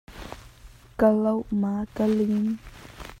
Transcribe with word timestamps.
Ka 0.99 1.07
lohma 1.23 1.73
ka 1.95 2.05
lim. 2.15 2.43